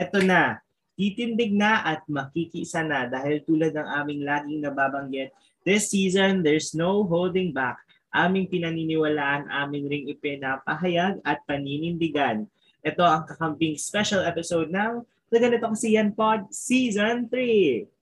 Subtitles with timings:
[0.00, 0.64] Eto na,
[0.96, 5.28] titindig na at makikisa na dahil tulad ng aming laging nababanggit,
[5.60, 7.76] this season, there's no holding back.
[8.08, 12.48] Aming pinaniniwalaan, aming ring ipinapahayag at paninindigan.
[12.80, 17.99] Ito ang kakamping special episode ng The Ganito Kasi Yan Pod Season 3.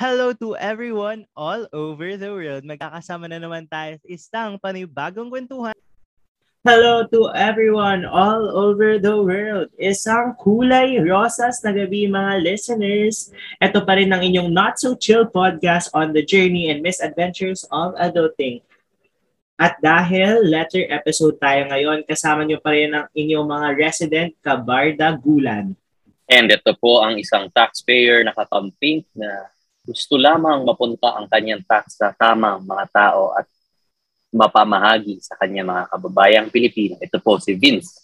[0.00, 2.64] Hello to everyone all over the world.
[2.64, 5.76] Magkakasama na naman tayo sa isang panibagong kwentuhan.
[6.64, 9.68] Hello to everyone all over the world.
[9.76, 13.28] Isang kulay rosas na gabi mga listeners.
[13.60, 17.92] Ito pa rin ang inyong Not So Chill podcast on the journey and misadventures of
[18.00, 18.64] adulting.
[19.60, 25.12] At dahil letter episode tayo ngayon, kasama niyo pa rin ang inyong mga resident Kabarda
[25.20, 25.76] Gulan.
[26.24, 29.52] And ito po ang isang taxpayer na kakamping na
[29.90, 33.50] gusto lamang mapunta ang kanyang tax sa tamang mga tao at
[34.30, 36.94] mapamahagi sa kanyang mga kababayang Pilipino.
[37.02, 37.98] Ito po si Vince.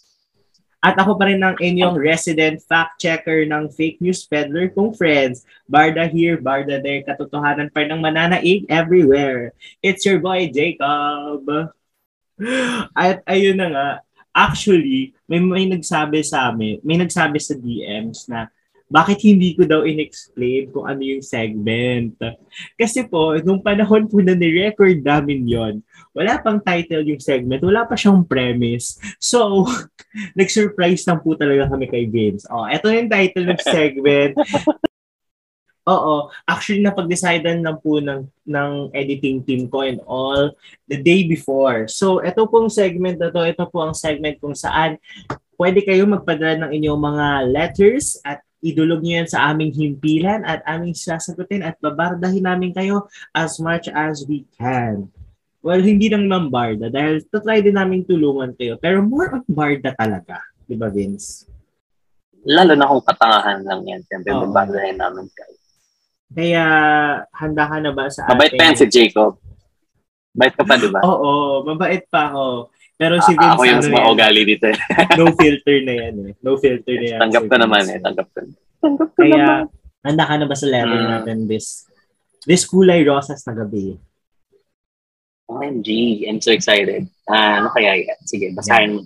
[0.77, 5.41] At ako pa rin ang inyong resident fact-checker ng fake news peddler kong friends.
[5.65, 9.57] Barda here, Barda there, katotohanan pa ng mananaig everywhere.
[9.81, 11.49] It's your boy, Jacob.
[12.93, 13.87] At ayun na nga,
[14.35, 18.53] actually, may, may nagsabi sa amin, may nagsabi sa DMs na
[18.87, 22.15] bakit hindi ko daw in-explain kung ano yung segment.
[22.79, 25.75] Kasi po, nung panahon po na ni-record namin yon
[26.17, 28.97] wala pang title yung segment, wala pa siyang premise.
[29.21, 29.67] So,
[30.39, 32.49] nag-surprise lang po talaga kami kay Vince.
[32.49, 34.33] Oh, ito yung title ng segment.
[35.87, 36.33] Oo.
[36.49, 40.51] Actually, napag-decidean lang po ng, ng editing team ko and all
[40.89, 41.85] the day before.
[41.85, 44.97] So, ito pong segment na to, ito po ang segment kung saan
[45.57, 50.65] pwede kayo magpadala ng inyong mga letters at idulog niyo yan sa aming himpilan at
[50.65, 55.09] aming sasagutin at babardahin namin kayo as much as we can.
[55.61, 58.79] Well, hindi lang ng barda dahil to try din namin tulungan kayo.
[58.79, 60.39] Pero more on barda talaga.
[60.63, 61.43] Di ba, Vince?
[62.47, 64.01] Lalo na kung katangahan lang yan.
[64.07, 64.47] Siyempre, Oo.
[64.47, 65.57] babardahin namin kayo.
[66.27, 66.65] Kaya,
[67.31, 69.39] handa ka na ba sa Mabait pa yan si Jacob.
[70.37, 71.01] Bait ka pa, di ba?
[71.09, 72.69] Oo, mabait pa ako.
[72.97, 74.65] Pero si Ah, Vince, ako yung ano mas yan, maugali dito.
[74.65, 74.77] eh.
[75.15, 76.33] no filter na yan eh.
[76.41, 77.19] No filter na yan.
[77.21, 77.99] Tanggap si ka naman eh.
[78.01, 78.39] Tanggap ka.
[78.81, 79.61] Tanggap ka Kaya, naman.
[80.01, 81.09] handa ka na ba sa letter Mm.
[81.11, 81.85] natin this
[82.43, 84.01] this kulay rosas na gabi?
[85.47, 85.87] OMG,
[86.27, 87.07] I'm so excited.
[87.23, 88.19] Ah, ano kaya yan?
[88.21, 89.01] Sige, basahin mo.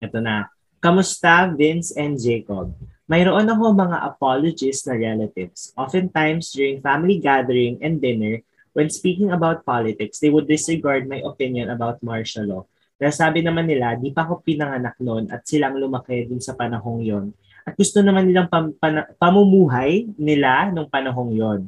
[0.00, 0.50] Ito na.
[0.78, 2.74] Kamusta, Vince and Jacob?
[3.06, 5.70] Mayroon ako mga apologies na relatives.
[5.74, 11.70] Oftentimes, during family gathering and dinner, when speaking about politics, they would disregard my opinion
[11.70, 12.62] about martial law.
[12.98, 16.98] Dahil sabi naman nila, di pa ako pinanganak noon at silang lumaki din sa panahong
[16.98, 17.30] yon.
[17.62, 21.60] At gusto naman nilang pam- pana- pamumuhay nila nung panahong yon.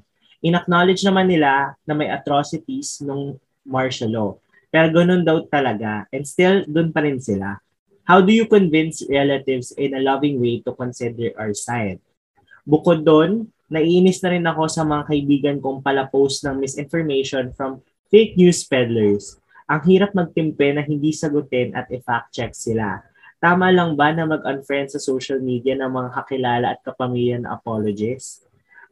[0.43, 4.31] In-acknowledge naman nila na may atrocities nung martial law.
[4.75, 6.11] Pero ganun daw talaga.
[6.11, 7.63] And still, dun pa rin sila.
[8.11, 12.03] How do you convince relatives in a loving way to consider our side?
[12.67, 17.79] Bukod doon, naiinis na rin ako sa mga kaibigan kong pala-post ng misinformation from
[18.11, 19.39] fake news peddlers.
[19.71, 23.07] Ang hirap magtimpe na hindi sagutin at i-fact check sila.
[23.39, 28.43] Tama lang ba na mag-unfriend sa social media ng mga kakilala at kapamilya na apologies?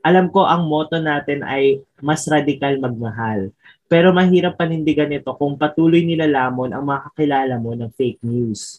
[0.07, 3.51] Alam ko ang motto natin ay mas radikal magmahal.
[3.91, 8.79] Pero mahirap panindigan ito kung patuloy nilalamon ang mga kakilala mo ng fake news.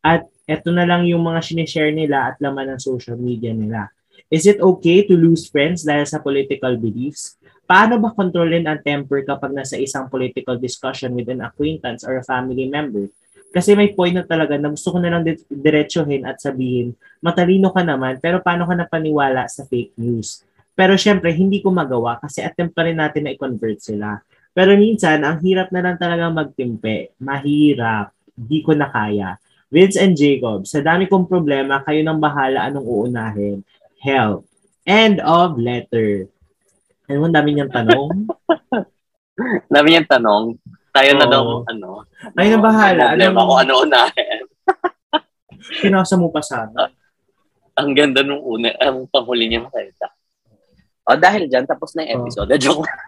[0.00, 3.92] At eto na lang yung mga sinishare nila at laman ng social media nila.
[4.32, 7.36] Is it okay to lose friends dahil sa political beliefs?
[7.68, 12.24] Paano ba kontrolin ang temper kapag nasa isang political discussion with an acquaintance or a
[12.24, 13.12] family member?
[13.52, 17.68] Kasi may point na talaga na gusto ko na lang di- diretsuhin at sabihin, matalino
[17.68, 20.48] ka naman, pero paano ka napaniwala sa fake news?
[20.72, 24.16] Pero syempre, hindi ko magawa kasi attempt pa rin natin na i-convert sila.
[24.56, 27.12] Pero minsan, ang hirap na lang talaga magtimpe.
[27.20, 28.16] Mahirap.
[28.32, 29.36] Hindi ko na kaya.
[29.68, 33.60] Vince and Jacob, sa dami kong problema, kayo nang bahala anong uunahin.
[34.00, 34.48] Help.
[34.88, 36.32] End of letter.
[37.08, 38.08] Ano ang dami niyang tanong?
[39.72, 40.44] Dami niyang tanong.
[40.90, 41.30] Tayo na Oo.
[41.30, 41.88] daw, ano.
[42.34, 43.04] Tayo na bahala.
[43.08, 44.40] Problema Anong- ko ano unahin.
[45.78, 46.90] Pinasa mo pa sana.
[47.72, 50.10] Ang ganda nung una, ang panghuli niya makita.
[51.06, 52.22] O dahil dyan, tapos na yung Oh.
[52.26, 52.50] episode.
[52.60, 53.00] Joke lang.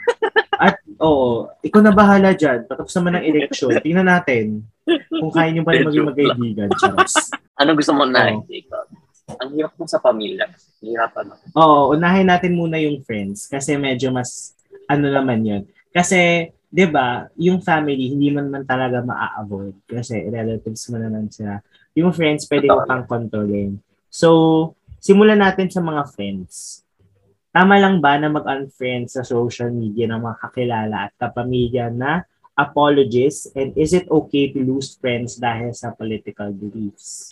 [0.55, 2.65] At oo, ikaw na bahala dyan.
[2.65, 3.75] Patapos naman ng election.
[3.77, 4.65] Tingnan natin
[5.11, 6.69] kung kaya niyo pa rin maging Joke magkaibigan.
[6.79, 7.15] Charos.
[7.53, 8.47] Ano gusto mo na, Oo.
[8.47, 8.87] Jacob?
[9.39, 10.51] Ang hirap mo sa pamilya.
[10.83, 11.39] Hirap ano.
[11.55, 14.57] Oo, unahin natin muna yung friends kasi medyo mas
[14.91, 15.63] ano naman yun.
[15.95, 21.63] Kasi, di ba, yung family, hindi man man talaga maa-avoid kasi relatives mo naman sila.
[21.95, 23.79] Yung friends, pwede mo pang kontrolin.
[24.11, 26.83] So, simulan natin sa mga friends.
[27.51, 32.23] Tama lang ba na mag-unfriend sa social media ng mga kakilala at kapamilya na
[32.55, 33.51] apologies?
[33.59, 37.30] And is it okay to lose friends dahil sa political beliefs?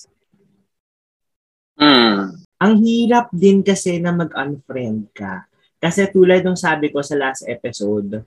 [1.79, 2.35] Hmm.
[2.59, 5.47] Ang hirap din kasi na mag-unfriend ka.
[5.79, 8.27] Kasi tulad ng sabi ko sa last episode,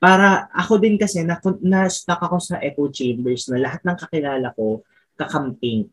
[0.00, 4.48] para ako din kasi na, na stuck ako sa echo chambers na lahat ng kakilala
[4.56, 4.80] ko
[5.16, 5.92] kakamping.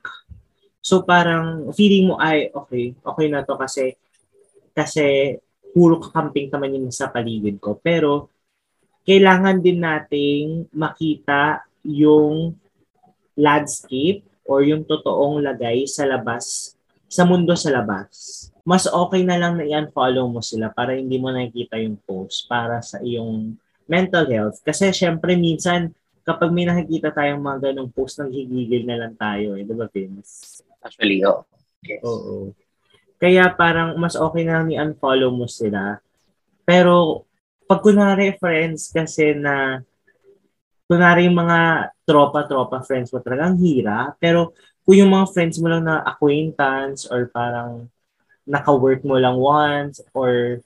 [0.84, 3.96] So parang feeling mo ay okay, okay na to kasi
[4.76, 5.36] kasi
[5.72, 7.80] puro kakamping naman yung sa paligid ko.
[7.80, 8.32] Pero
[9.08, 12.56] kailangan din nating makita yung
[13.36, 16.76] landscape or yung totoong lagay sa labas,
[17.14, 18.50] sa mundo sa labas.
[18.66, 22.82] Mas okay na lang na i-unfollow mo sila para hindi mo nakikita yung post para
[22.82, 23.54] sa iyong
[23.86, 24.58] mental health.
[24.66, 25.94] Kasi syempre minsan
[26.26, 29.68] kapag may nakikita tayong mga ganong post, nang higigil na lang tayo eh.
[29.68, 30.64] Di ba, Vince?
[30.82, 31.46] Actually, oh.
[31.84, 32.00] Yes.
[32.02, 32.56] Oo.
[33.20, 36.00] Kaya parang mas okay na lang i-unfollow mo sila.
[36.64, 37.28] Pero
[37.68, 39.84] pag kunwari friends kasi na
[40.88, 45.88] kunwari yung mga tropa-tropa friends mo talagang hira, pero kung yung mga friends mo lang
[45.88, 47.88] na acquaintance or parang
[48.44, 50.60] naka-work mo lang once or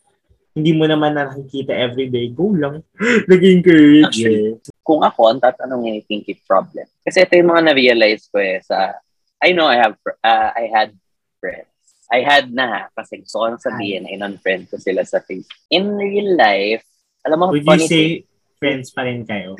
[0.58, 2.82] hindi mo naman nakikita everyday, go lang.
[3.30, 4.10] Nag-encourage.
[4.10, 6.90] Actually, kung ako, ang tatanungin, I think it's problem.
[7.06, 8.98] Kasi ito yung mga na-realize ko eh sa,
[9.38, 9.94] I know I have,
[10.26, 10.98] uh, I had
[11.38, 11.70] friends.
[12.10, 15.62] I had na kasi gusto ko sabihin na in-unfriend ko sila sa Facebook.
[15.70, 16.82] In real life,
[17.22, 18.26] alam mo, Would you say thing,
[18.58, 19.54] friends pa rin kayo?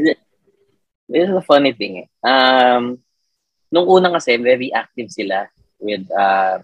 [1.06, 2.08] This is a funny thing eh.
[2.26, 3.04] Um,
[3.72, 5.48] nung una kasi, very active sila
[5.80, 6.62] with um,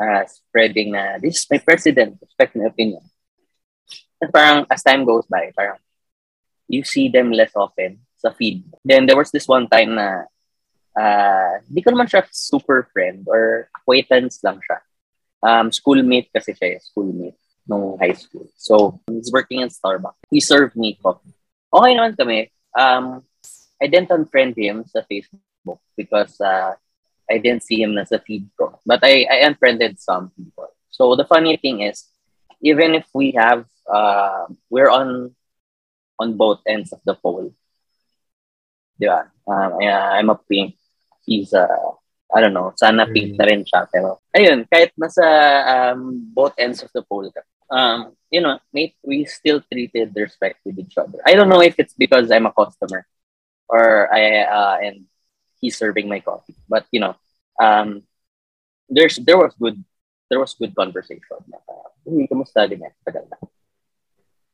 [0.00, 3.02] uh, spreading na, this is my president, respect my opinion.
[4.20, 5.76] And parang as time goes by, parang
[6.68, 8.64] you see them less often sa feed.
[8.84, 10.24] Then there was this one time na
[10.96, 14.80] uh, di ko naman siya super friend or acquaintance lang siya.
[15.44, 18.48] Um, schoolmate kasi siya, eh, schoolmate nung high school.
[18.56, 20.16] So, he's working in Starbucks.
[20.30, 21.34] He served me coffee.
[21.70, 22.50] Okay naman kami.
[22.72, 23.22] Um,
[23.82, 25.44] I didn't unfriend him sa Facebook
[25.96, 26.74] because uh,
[27.30, 28.78] I didn't see him na sa feed ko.
[28.86, 30.70] But I, I unfriended some people.
[30.90, 32.06] So, the funny thing is,
[32.62, 35.34] even if we have, uh, we're on
[36.18, 37.52] on both ends of the pole.
[39.00, 39.28] Diba?
[39.46, 40.76] Um, I'm a pink.
[41.26, 41.68] He's a
[42.34, 43.86] I don't know, sana pink na rin siya.
[43.86, 45.22] Pero, ayun, kahit nasa
[45.94, 50.58] um, both ends of the pole ka, um, you know, may, we still treated respect
[50.64, 51.18] with each other.
[51.24, 53.06] I don't know if it's because I'm a customer
[53.68, 55.06] or I, uh, and
[55.60, 56.54] he's serving my coffee.
[56.68, 57.16] But, you know,
[57.60, 58.02] um,
[58.88, 59.82] there's, there was good,
[60.30, 61.38] there was good conversation.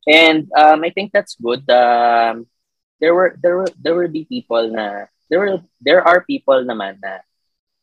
[0.07, 1.69] And um, I think that's good.
[1.71, 2.47] Um,
[3.03, 7.03] there were there were there will be people na there were there are people naman
[7.03, 7.19] na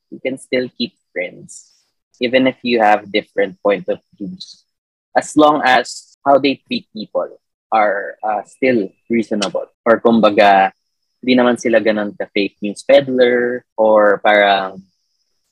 [0.08, 1.76] you can still keep friends
[2.24, 4.64] even if you have different point of views
[5.12, 7.28] as long as how they treat people
[7.68, 10.72] are uh, still reasonable or kumbaga
[11.20, 14.80] hindi naman sila ganun ka fake news peddler or parang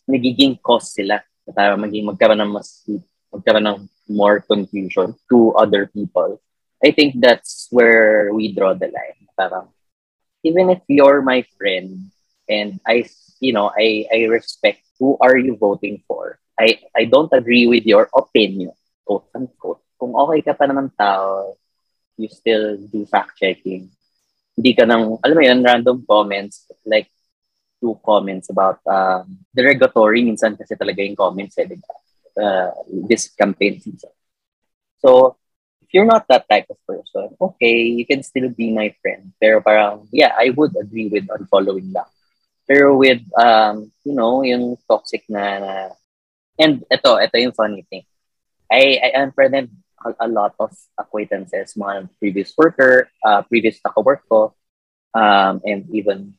[0.07, 1.19] nagiging cause sila
[1.51, 2.83] para maging magkaroon ng mas
[3.31, 6.39] magkaroon ng more confusion to other people
[6.79, 9.71] I think that's where we draw the line parang
[10.43, 12.11] even if you're my friend
[12.47, 16.39] and I you know, I, I respect who are you voting for.
[16.59, 18.71] I, I don't agree with your opinion,
[19.05, 19.81] quote unquote.
[19.99, 21.57] Kung okay ka pa naman tao,
[22.17, 23.89] you still do fact-checking.
[24.57, 27.08] Hindi ka nang, alam mo yun, random comments, like
[27.77, 31.70] two comments about um, derogatory, minsan kasi talaga yung comments, eh,
[32.41, 32.74] uh,
[33.05, 34.10] this campaign season.
[34.98, 35.38] So,
[35.86, 39.31] if you're not that type of person, okay, you can still be my friend.
[39.39, 42.10] Pero parang, yeah, I would agree with unfollowing lang.
[42.67, 45.74] Pero with, um, you know, yung toxic na, na
[46.60, 48.03] and ito, ito yung funny thing.
[48.67, 49.72] I, I unfriended
[50.03, 54.53] a, a lot of acquaintances, mga previous worker, uh, previous na work ko,
[55.17, 56.38] um, and even,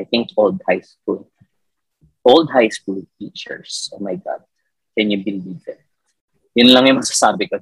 [0.00, 1.28] I think, old high school.
[2.24, 3.92] Old high school teachers.
[3.92, 4.40] Oh my God.
[4.96, 5.80] Can you believe it?
[6.56, 7.60] Yun lang yung masasabi ko.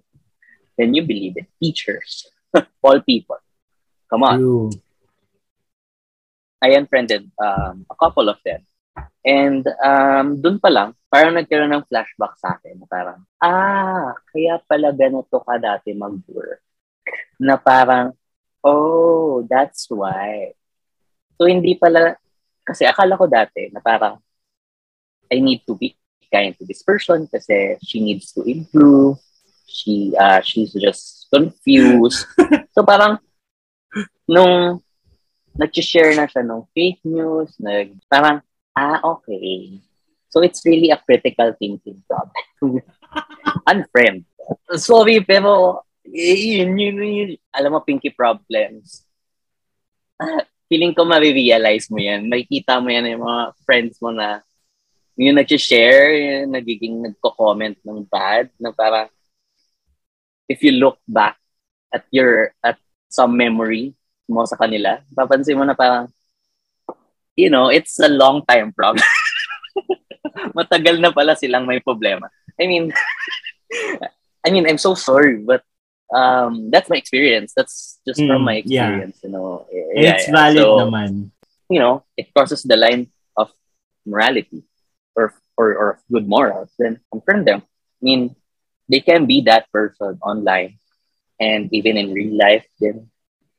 [0.78, 1.50] Can you believe it?
[1.58, 2.30] Teachers.
[2.82, 3.42] All people.
[4.08, 4.38] Come on.
[4.40, 4.70] Ew.
[6.62, 8.66] I unfriended um, a couple of them.
[9.22, 12.82] And um, dun pa lang, parang nagkaroon ng flashback sa akin.
[12.90, 16.62] Parang, ah, kaya pala ganito ka dati mag-work.
[17.38, 18.10] Na parang,
[18.64, 20.52] oh, that's why.
[21.38, 22.16] So, hindi pala,
[22.66, 24.18] kasi akala ko dati na parang,
[25.32, 25.96] I need to be
[26.32, 29.16] kind to this person kasi she needs to improve.
[29.68, 32.24] She, uh, she's just confused.
[32.74, 33.20] so, parang,
[34.28, 34.82] nung
[35.56, 38.40] nag-share na siya ng fake news, nag, parang,
[38.76, 39.80] ah, okay.
[40.28, 42.32] So it's really a critical thinking problem.
[43.68, 44.28] Unfriend.
[44.76, 49.04] Sorry, pero yun, yun, yun, alam mo, pinky problems.
[50.68, 52.28] feeling ko ma-realize mo yan.
[52.28, 54.44] Makikita mo yan yung mga friends mo na
[55.18, 59.10] yung nag-share, yung nagiging nagko-comment ng bad, na parang
[60.46, 61.34] if you look back
[61.90, 62.78] at your, at
[63.10, 63.98] some memory
[64.28, 66.06] mo sa kanila, papansin mo na parang,
[67.34, 69.02] you know, it's a long time problem.
[70.58, 72.30] Matagal na pala silang may problema.
[72.60, 72.92] I mean,
[74.46, 75.64] I mean, I'm so sorry, but
[76.14, 77.52] um, that's my experience.
[77.54, 79.26] That's just mm, from my experience, yeah.
[79.26, 79.66] you know.
[79.72, 80.34] Yeah, it's yeah.
[80.34, 81.30] valid so, naman.
[81.68, 83.52] You know, it crosses the line of
[84.06, 84.64] morality
[85.14, 87.62] or or, or good morals, then confront them.
[87.62, 88.36] I mean,
[88.88, 90.78] they can be that person online
[91.40, 93.10] and even in real life, then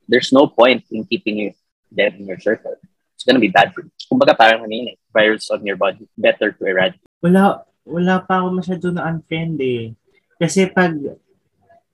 [0.07, 1.51] there's no point in keeping you
[1.91, 2.75] them in your circle.
[3.15, 3.91] It's gonna be bad for you.
[4.07, 6.07] Kumbaga parang yun eh, virus on your body.
[6.15, 7.03] Better to eradicate.
[7.19, 9.91] Wala, wala pa ako masyado na unfriend eh.
[10.39, 10.95] Kasi pag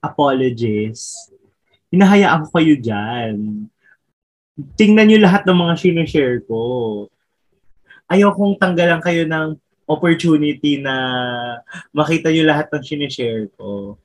[0.06, 1.30] apologies,
[1.90, 3.66] hinahayaan ko kayo dyan.
[4.78, 6.62] Tingnan nyo lahat ng mga sinishare ko.
[8.08, 10.94] Ayaw kong tanggalan kayo ng opportunity na
[11.94, 14.00] makita nyo lahat ng sinishare ko.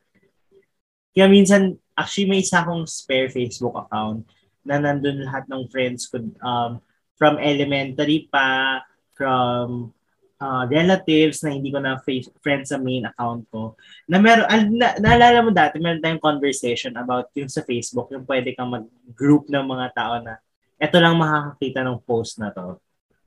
[1.14, 4.26] Kaya minsan, actually may isa akong spare Facebook account
[4.66, 6.80] na nandun lahat ng friends ko um,
[7.18, 8.82] from elementary pa,
[9.14, 9.94] from
[10.42, 13.78] uh, relatives na hindi ko na face, friends sa main account ko.
[14.10, 18.58] Na meron, na, naalala mo dati, meron tayong conversation about yung sa Facebook, yung pwede
[18.58, 20.42] kang mag-group ng mga tao na
[20.82, 22.82] eto lang makakakita ng post na to.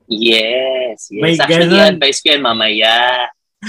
[0.05, 1.23] Yes, yes.
[1.23, 2.95] May Actually, ganun, advice ko yan mamaya.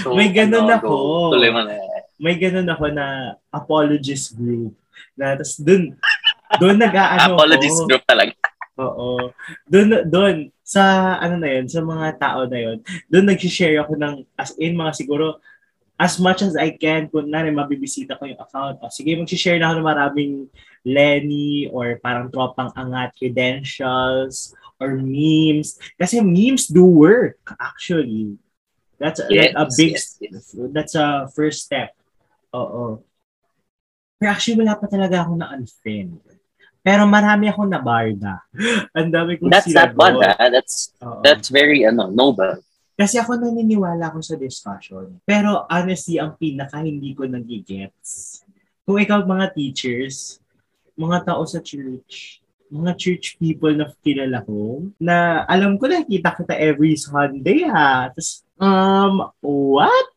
[0.03, 0.95] So, may ganun ano, ako.
[1.33, 1.79] Tuloy mo na.
[2.21, 4.77] May ganun ako na apologist group.
[5.17, 5.97] Na, tapos dun,
[6.61, 8.37] dun nag-aano Apologist group talaga.
[8.77, 9.33] Oo.
[9.65, 10.37] Doon doon
[10.67, 14.75] sa ano na 'yon, sa mga tao na 'yon, doon nag-share ako ng as in
[14.75, 15.39] mga siguro
[15.97, 18.85] as much as I can kung na mabibisita ko yung account.
[18.85, 20.33] O, sige, mag-share na ako ng maraming
[20.85, 25.81] Lenny or parang tropang angat credentials or memes.
[25.97, 28.37] Kasi memes do work, actually.
[29.01, 30.45] That's a, yes, like a big, yes, yes.
[30.73, 31.97] that's a first step.
[32.53, 33.01] Oo.
[34.21, 36.21] Pero actually, wala pa talaga ako na unfriend.
[36.87, 38.47] Pero marami akong nabarda.
[38.95, 40.47] Ang dami kong That's not bad, ah.
[40.47, 41.19] That's, Uh-oh.
[41.19, 42.63] that's very, ano, noble.
[42.95, 45.19] Kasi ako naniniwala ko sa discussion.
[45.29, 48.41] Pero honestly, ang pinaka hindi ko nagigets.
[48.89, 50.41] Kung ikaw mga teachers,
[50.97, 52.41] mga tao sa church,
[52.73, 58.09] mga church people na kilala ko, na alam ko na kita kita every Sunday ha.
[58.09, 60.17] Tapos, um, what?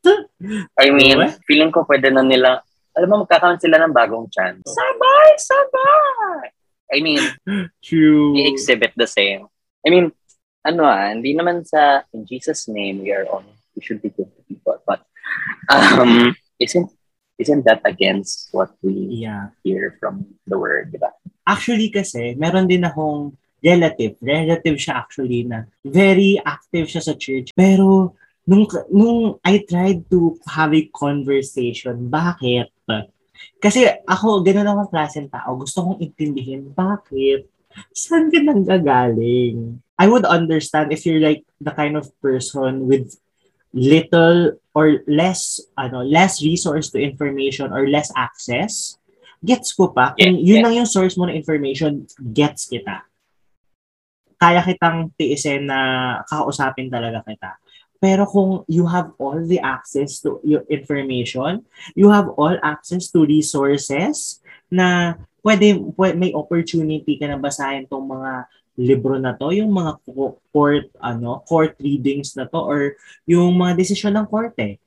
[0.79, 1.35] I mean, what?
[1.43, 2.63] feeling ko pwede na nila,
[2.95, 4.63] alam mo, magkakaroon sila ng bagong chance.
[4.63, 5.29] Sabay!
[5.35, 6.08] Sabay!
[6.91, 7.21] I mean,
[7.83, 8.33] True.
[8.33, 9.47] we exhibit the same.
[9.85, 10.11] I mean,
[10.65, 14.27] ano ah, hindi naman sa in Jesus name we are on we should be good
[14.27, 15.07] to people but
[15.71, 16.91] um isn't
[17.39, 19.55] isn't that against what we yeah.
[19.63, 21.15] hear from the word, di ba?
[21.47, 27.55] Actually kasi, meron din akong relative, relative siya actually na very active siya sa church.
[27.55, 32.69] Pero nung nung I tried to have a conversation, bakit?
[33.59, 35.59] Kasi ako, ganun ako klaseng tao.
[35.59, 37.47] Gusto kong intindihin, bakit?
[37.91, 39.83] Saan ka nang gagaling?
[39.99, 43.19] I would understand if you're like the kind of person with
[43.75, 48.97] little or less ano less resource to information or less access
[49.45, 50.63] gets ko pa kung yeah, yun yeah.
[50.65, 52.01] lang yung source mo ng information
[52.33, 53.05] gets kita
[54.41, 55.79] kaya kitang tiisin na
[56.25, 57.61] kakausapin talaga kita
[57.99, 63.27] pero kung you have all the access to your information, you have all access to
[63.27, 64.39] resources
[64.71, 68.47] na pwede, pwede may opportunity ka na basahin tong mga
[68.79, 69.99] libro na to, yung mga
[70.55, 72.95] court ano, court readings na to or
[73.27, 74.79] yung mga desisyon ng korte.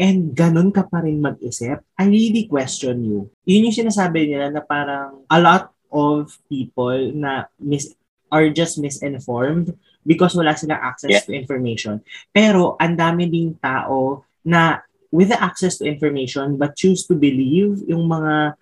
[0.00, 3.30] And ganun ka pa rin mag-isip, I really question you.
[3.46, 7.94] Yun yung sinasabi nila na parang a lot of people na mis
[8.34, 9.70] are just misinformed
[10.04, 11.24] because wala silang access yeah.
[11.24, 12.04] to information.
[12.30, 17.80] Pero ang dami ding tao na with the access to information but choose to believe
[17.88, 18.54] yung mga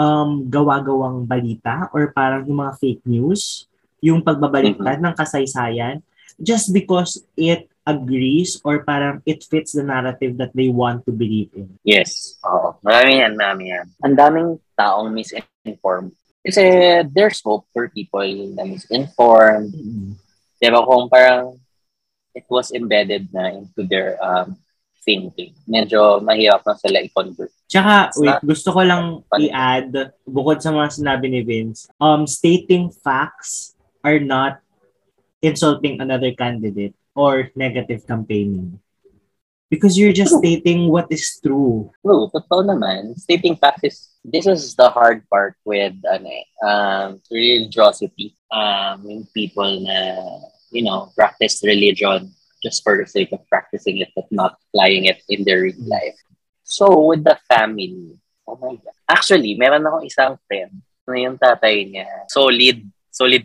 [0.00, 3.68] um, gawa-gawang balita or parang yung mga fake news,
[4.00, 5.12] yung pagbabaliktad mm-hmm.
[5.12, 5.96] ng kasaysayan
[6.40, 11.50] just because it agrees or parang it fits the narrative that they want to believe
[11.58, 11.66] in.
[11.82, 12.38] Yes.
[12.46, 12.78] Oo.
[12.84, 13.86] Marami yan, marami yan.
[14.06, 16.14] Ang daming taong misinformed.
[16.46, 16.62] Kasi
[17.10, 18.24] there's hope for people
[18.54, 20.27] na misinformed, mm-hmm
[20.58, 21.54] Di ba kung parang
[22.34, 24.58] it was embedded na into their um,
[25.06, 25.54] thinking.
[25.64, 27.50] Medyo mahirap na sila i-convert.
[27.64, 32.90] Tsaka, It's wait, gusto ko lang i-add, bukod sa mga sinabi ni Vince, um, stating
[32.90, 34.60] facts are not
[35.40, 38.78] insulting another candidate or negative campaigning.
[39.68, 40.40] Because you're just true.
[40.40, 41.92] stating what is true.
[42.00, 42.32] True.
[42.32, 43.12] Totoo naman.
[43.20, 43.96] Stating facts is
[44.32, 48.36] this is the hard part with ano, eh, um, religiosity.
[48.48, 50.24] Um, yung people na,
[50.72, 52.32] you know, practice religion
[52.64, 56.16] just for the sake of practicing it but not applying it in their real life.
[56.64, 58.96] So, with the family, oh my God.
[59.08, 63.44] Actually, meron akong isang friend na yung tatay niya, solid, solid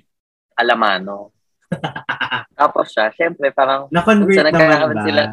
[0.60, 1.32] alamano.
[2.60, 5.04] Tapos siya, syempre, parang Na-convert naman ba?
[5.08, 5.24] sila.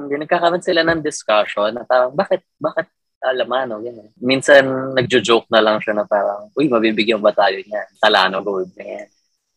[0.00, 2.88] hindi nagkakaroon sila ng discussion na parang, bakit, bakit
[3.20, 3.80] alamano?
[3.80, 4.08] Ganyan.
[4.16, 4.64] Minsan,
[4.96, 7.84] nagjo-joke na lang siya na parang, uy, mabibigyan ba tayo niya?
[8.00, 9.08] Talano gold na yan.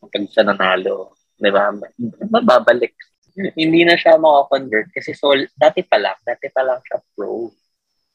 [0.04, 1.16] Pag siya nanalo.
[1.36, 1.72] Di ba?
[2.30, 2.94] Mababalik.
[3.58, 7.50] hindi na siya makakonvert kasi so, dati pa lang, dati pa lang siya pro.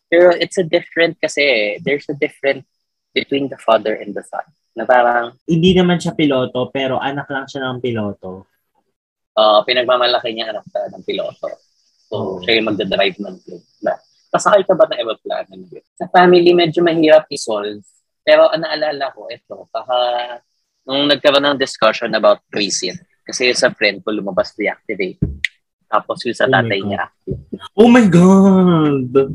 [0.06, 2.62] Pero it's a different kasi, there's a different
[3.10, 4.46] between the father and the son.
[4.78, 8.46] Na parang, Hindi naman siya piloto, pero anak lang siya ng piloto.
[9.34, 11.50] uh, pinagmamalaki niya anak sa ng piloto.
[12.08, 12.32] So, Oo.
[12.40, 13.66] siya yung magdadrive ng plane.
[13.82, 13.94] Diba?
[14.28, 15.52] Pasakay ka ba ng aeroplano?
[15.96, 17.80] Sa family, medyo mahirap i-solve.
[18.20, 19.96] Pero ang naalala ko, ito, baka
[20.84, 25.20] nung nagkaroon ng discussion about Chrisin, kasi sa friend ko lumabas deactivate.
[25.88, 27.08] Tapos yung sa Oh tatay niya.
[27.72, 29.32] Oh my God!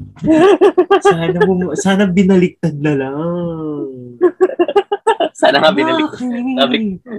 [1.01, 3.89] sana, bum- sana binaliktad na lang.
[5.33, 6.23] Sana nga binalik ko.
[6.29, 6.55] Bakit?
[6.55, 6.75] Sabi,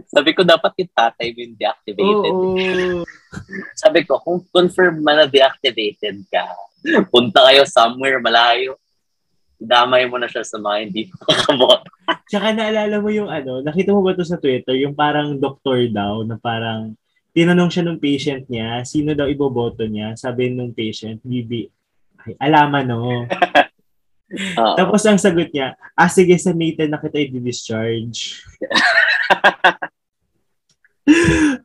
[0.07, 2.33] sabi ko dapat yung tatay mo yung deactivated.
[2.33, 3.03] Oo.
[3.83, 6.47] Sabi ko, kung confirm man na deactivated ka,
[7.13, 8.77] punta kayo somewhere malayo.
[9.57, 11.89] Damay mo na siya sa mga hindi makaboto.
[12.29, 16.21] Tsaka naalala mo yung ano, nakita mo ba to sa Twitter, yung parang doktor daw,
[16.27, 16.93] na parang
[17.35, 21.67] tinanong siya ng patient niya, sino daw iboboto niya, sabi nung patient, Bibi,
[22.25, 23.01] ay, alaman no.
[24.35, 24.75] Oo.
[24.75, 28.43] Tapos ang sagot niya, ah sige, sa Nathan na kita i-discharge.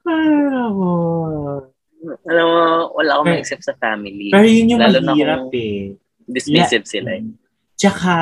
[0.03, 0.91] Ay, ako.
[1.99, 2.61] Alam mo,
[2.95, 4.31] wala akong Pero- maisip sa family.
[4.31, 5.99] Pero yun yung Lalo mahirap eh.
[6.23, 7.25] Dismissive sila eh.
[7.75, 8.13] Tsaka,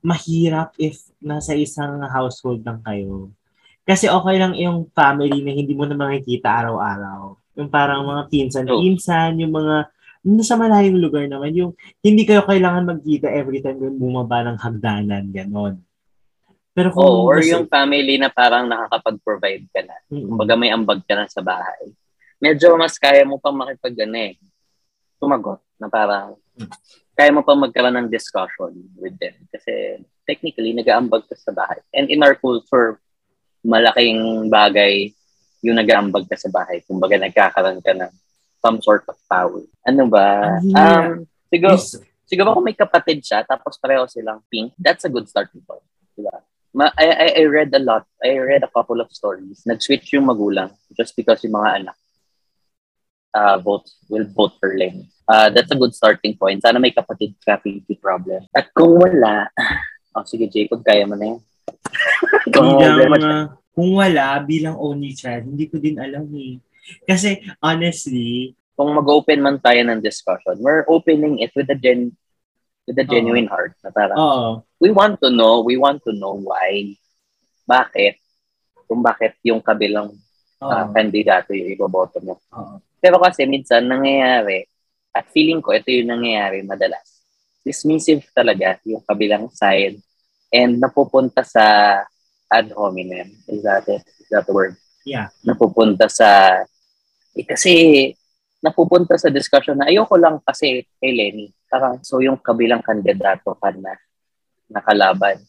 [0.00, 3.32] mahirap if nasa isang household lang kayo.
[3.82, 7.36] Kasi okay lang yung family na hindi mo na makikita araw-araw.
[7.54, 9.88] Yung parang mga pinsan-pinsan, yung mga
[10.24, 15.28] nasa malayong lugar naman, yung hindi kayo kailangan magkita every time yung bumaba ng hagdanan,
[15.28, 15.80] ganon.
[16.72, 19.96] Pero kung Oh, or nasa- yung family na parang nakakapag-provide ka na.
[20.10, 20.32] Mm-mm.
[20.32, 21.92] Kumbaga may ambag ka na sa bahay.
[22.44, 24.36] Medyo mas kaya mo pang makipag ano eh,
[25.16, 26.36] tumagot na parang
[27.16, 29.32] kaya mo pang magkaroon ng discussion with them.
[29.48, 31.78] Kasi technically, nag-aambag ka sa bahay.
[31.94, 32.98] And in our culture,
[33.64, 35.14] malaking bagay
[35.64, 36.82] yung nag-aambag ka sa bahay.
[36.84, 38.12] Kumbaga nagkakaroon ka ng
[38.60, 39.62] some sort of power.
[39.86, 40.58] Ano ba?
[40.60, 41.12] Ang Um,
[41.48, 41.96] siguro, Yes.
[42.26, 45.86] siguro kung may kapatid siya, tapos pareho silang pink, that's a good starting point.
[46.18, 46.44] Diba?
[46.74, 48.04] Ma I, I, I read a lot.
[48.18, 49.62] I read a couple of stories.
[49.62, 51.96] Nag-switch yung magulang just because yung mga anak
[53.34, 55.10] uh, vote, will vote for Len.
[55.26, 56.62] Uh, that's a good starting point.
[56.62, 58.46] Sana may kapatid ka, pinky problem.
[58.54, 59.50] At kung wala,
[60.14, 61.40] oh, sige Jacob, kaya mo na yan.
[62.54, 63.44] kung bilang, wala, uh,
[63.74, 66.62] kung wala, bilang only child, hindi ko din alam eh.
[67.08, 72.14] Kasi, honestly, kung mag-open man tayo ng discussion, we're opening it with a gen
[72.84, 73.72] with a genuine heart.
[73.80, 76.92] Na parang, oo, we want to know, we want to know why.
[77.64, 78.20] Bakit?
[78.84, 80.12] Kung bakit yung kabilang
[80.60, 82.36] uh, kandidato yung iboboto mo.
[82.52, 82.76] oo.
[83.04, 84.64] Pero kasi minsan nangyayari,
[85.12, 87.20] at feeling ko ito yung nangyayari madalas.
[87.60, 90.00] Dismissive talaga yung kabilang side
[90.48, 92.00] and napupunta sa
[92.48, 93.28] ad hominem.
[93.44, 94.08] Is that it?
[94.24, 94.80] Is that the word?
[95.04, 95.28] Yeah.
[95.44, 96.64] Napupunta sa
[97.36, 98.08] eh, kasi
[98.64, 101.52] napupunta sa discussion na ayoko lang kasi kay Lenny.
[101.68, 103.92] Parang so yung kabilang kandidato ka na
[104.72, 105.44] nakalaban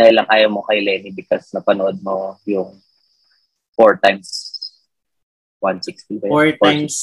[0.00, 2.72] dahil lang ayaw mo kay Lenny because napanood mo yung
[3.76, 4.49] four times
[5.60, 6.32] 160 ba yun?
[6.32, 6.64] Four 460.
[6.64, 6.94] times,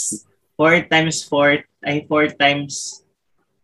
[0.58, 1.50] four times four,
[1.86, 2.74] ay, four times,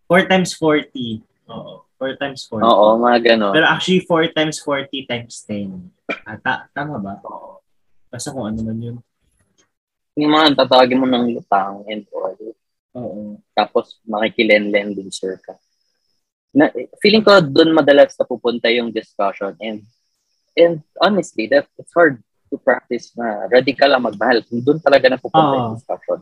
[0.06, 1.26] four times 40.
[1.50, 2.64] Oo, four times 40.
[2.64, 3.54] Oo, mga ganon.
[3.54, 5.92] Pero actually, 4 times 40 times 10.
[6.24, 7.20] Ah, ta- tama ba?
[7.28, 7.60] Oo.
[8.08, 8.98] Basta kung ano man yun.
[10.14, 12.38] Yung mga tatawagin mo ng lutang and all.
[12.94, 13.42] Oo.
[13.58, 15.58] Tapos makikilen-len din sir ka.
[16.54, 16.70] Na,
[17.02, 19.82] feeling ko doon madalas na pupunta yung discussion and
[20.54, 22.22] and honestly, that it's hard
[22.54, 26.22] to practice na radical ang magmahal kung doon talaga na pupunta yung discussion.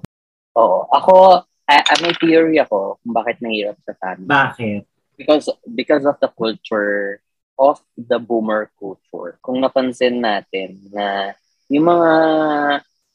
[0.55, 0.87] Oo.
[0.87, 4.31] Ako, uh, may theory ako kung bakit nahirap sa family.
[4.31, 4.87] Bakit?
[5.21, 7.21] because because of the culture
[7.61, 9.37] of the boomer culture.
[9.45, 11.37] Kung napansin natin na
[11.69, 12.11] yung mga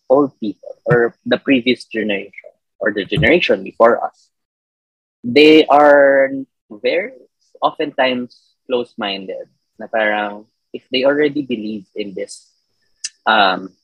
[0.06, 4.30] old people or the previous generation or the generation before us,
[5.26, 6.30] they are
[6.70, 7.18] very
[7.58, 9.50] oftentimes close-minded
[9.82, 12.54] na parang if they already believe in this,
[13.26, 13.74] um,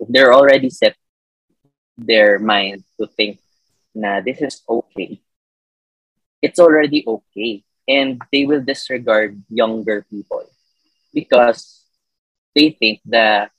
[0.00, 0.96] if they're already set
[1.96, 3.40] their mind to think
[3.94, 5.20] na this is okay,
[6.42, 7.64] it's already okay.
[7.88, 10.42] and they will disregard younger people
[11.14, 11.86] because
[12.54, 13.50] they think that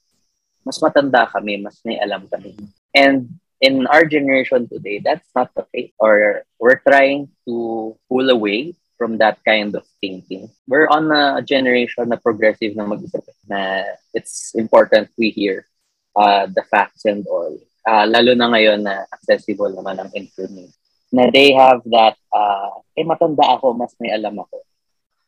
[0.67, 2.55] mas matanda kami, mas may alam kami.
[2.91, 5.95] And in our generation today, that's not the case.
[5.97, 10.49] Or we're trying to pull away from that kind of thinking.
[10.67, 15.65] We're on a generation na progressive na mag-isip na it's important we hear
[16.15, 17.55] uh, the facts and all.
[17.87, 20.73] Uh, lalo na ngayon na accessible naman ang information.
[21.13, 24.59] Na they have that, uh, eh matanda ako, mas may alam ako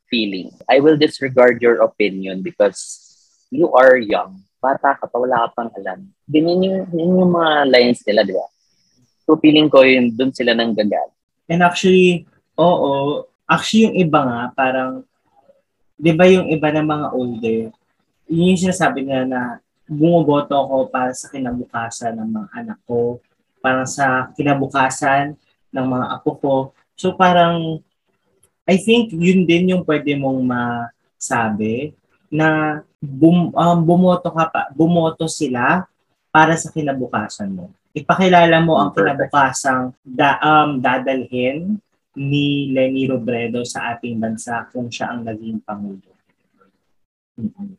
[0.10, 0.51] feeling.
[0.67, 3.05] I will disregard your opinion because
[3.53, 5.99] you are young bata ka pa, wala ka pang alam.
[6.27, 8.47] Ganyan yung, yun yung mga lines nila, di ba?
[9.23, 11.10] So, feeling ko yun, dun sila nang gagal.
[11.47, 12.27] And actually,
[12.60, 13.25] oo.
[13.49, 15.01] Actually, yung iba nga, parang,
[15.97, 17.62] di ba yung iba ng mga older,
[18.29, 19.41] yun yung sinasabi nila na
[19.89, 23.17] bumoboto ko para sa kinabukasan ng mga anak ko,
[23.57, 25.33] para sa kinabukasan
[25.73, 26.55] ng mga apo ko.
[26.93, 27.81] So parang,
[28.69, 31.97] I think yun din yung pwede mong masabi
[32.29, 35.89] na bum, um, bumoto ka pa, bumoto sila
[36.29, 37.73] para sa kinabukasan mo.
[37.97, 41.81] Ipakilala mo ang kinabukasang da, um, dadalhin
[42.19, 46.12] ni Lenny Robredo sa ating bansa kung siya ang naging pangulo.
[47.39, 47.69] Mm-hmm.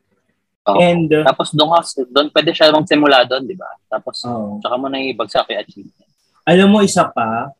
[0.65, 0.77] Oh.
[0.77, 1.73] And uh, tapos doon
[2.09, 3.69] doon pwede siya magsimula doon, di ba?
[3.85, 4.57] Tapos oh.
[4.61, 6.09] tsaka mo na ibagsak yung achievement.
[6.45, 7.53] Alam mo isa pa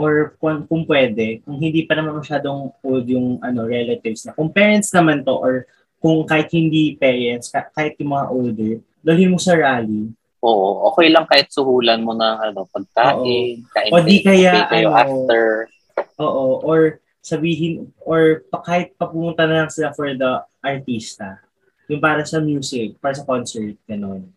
[0.00, 4.48] or kung, kung pwede, kung hindi pa naman masyadong old yung ano relatives na, kung
[4.48, 5.68] parents naman to or
[6.00, 10.12] kung kahit hindi parents, kahit yung mga older, dalhin mo sa rally.
[10.44, 13.72] Oo, okay lang kahit suhulan mo ng ano, pagkain, Oo.
[13.72, 15.72] kain o di kaya ano, after.
[16.20, 21.40] Oo, or sabihin, or kahit papunta na lang sila for the artista.
[21.88, 24.28] Yung para sa music, para sa concert, ganun.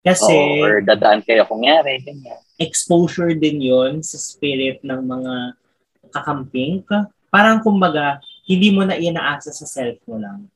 [0.00, 2.40] Kasi, Oo, or dadaan kayo kung yari, ganyan.
[2.56, 5.34] Exposure din yon sa spirit ng mga
[6.10, 6.82] kakamping.
[7.28, 10.48] Parang kumbaga, hindi mo na inaasa sa self mo lang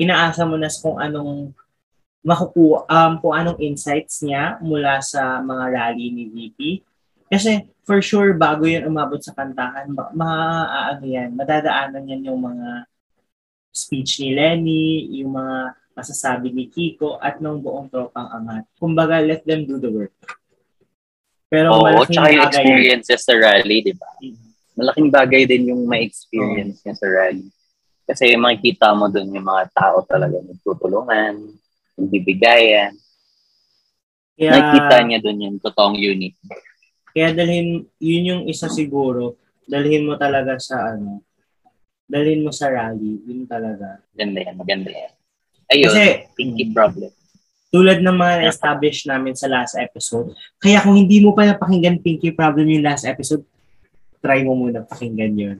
[0.00, 1.52] inaasa mo na kung anong
[2.24, 6.58] makukuha, um, kung anong insights niya mula sa mga rally ni VP.
[7.30, 10.30] Kasi for sure, bago yan umabot sa kantahan, ma, ma
[10.90, 12.90] ano yan, madadaanan yan yung mga
[13.70, 18.66] speech ni Lenny, yung mga masasabi ni Kiko, at ng buong tropang angat.
[18.82, 20.14] Kumbaga, let them do the work.
[21.50, 24.10] Pero Oo, malaking tsaka yung experiences sa rally, di ba?
[24.22, 24.48] Mm-hmm.
[24.78, 26.82] Malaking bagay din yung may experience oh.
[26.86, 27.46] niya sa rally.
[28.06, 31.46] Kasi makikita mo dun yung mga tao talaga nagtutulungan,
[31.94, 32.94] nagbibigayan.
[34.34, 36.34] Kaya, Nakikita niya dun yung totoong unit.
[37.10, 41.22] Kaya dalhin, yun yung isa siguro, dalhin mo talaga sa ano,
[42.10, 44.02] dalhin mo sa rally, yun talaga.
[44.14, 45.12] Maganda yan, maganda yan.
[45.70, 47.10] Ayun, Kasi, pinky problem.
[47.70, 50.34] Tulad ng mga established namin sa last episode.
[50.58, 53.46] Kaya kung hindi mo pa napakinggan Pinky Problem yung last episode,
[54.18, 55.58] try mo muna pakinggan yun.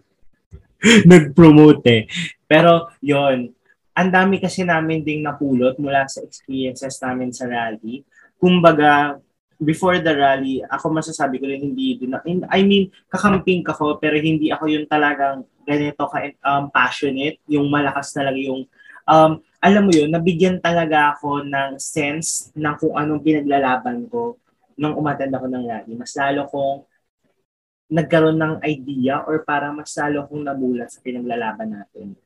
[1.11, 2.03] Nag-promote eh.
[2.51, 3.55] Pero yon
[3.95, 8.03] ang dami kasi namin ding napulot mula sa experiences namin sa rally.
[8.41, 9.21] Kumbaga,
[9.61, 12.17] before the rally, ako masasabi ko rin hindi din
[12.49, 18.17] I mean, kakamping ako pero hindi ako yung talagang ganito ka um, passionate, yung malakas
[18.17, 18.65] talaga yung
[19.05, 24.41] um, alam mo yun, nabigyan talaga ako ng sense ng kung anong pinaglalaban ko
[24.81, 25.93] nung umattend ako ng rally.
[25.93, 26.89] Mas lalo kong
[27.93, 32.17] nagkaroon ng idea or para mas lalo kong nabulat sa pinaglalaban natin.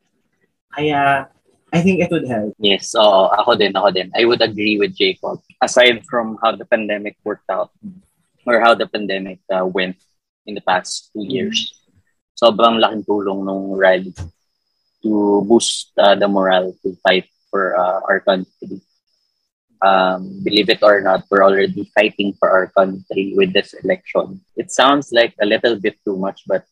[0.70, 1.26] Kaya,
[1.74, 2.54] I think it would help.
[2.62, 3.34] Yes, oo.
[3.34, 4.06] Ako din, ako din.
[4.14, 5.42] I would agree with Jacob.
[5.58, 7.74] Aside from how the pandemic worked out
[8.46, 9.98] or how the pandemic uh, went
[10.46, 11.74] in the past two years,
[12.38, 14.14] sobrang laking tulong nung rally
[15.02, 18.78] to boost uh, the morale to fight for uh, our country.
[19.82, 24.40] Um, believe it or not, we're already fighting for our country with this election.
[24.54, 26.64] It sounds like a little bit too much, but